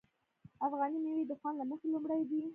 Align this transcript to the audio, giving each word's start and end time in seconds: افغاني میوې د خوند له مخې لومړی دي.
افغاني 0.67 0.99
میوې 1.03 1.23
د 1.27 1.31
خوند 1.39 1.55
له 1.59 1.65
مخې 1.69 1.87
لومړی 1.93 2.21
دي. 2.29 2.41